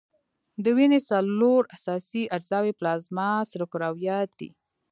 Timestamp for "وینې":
0.77-0.99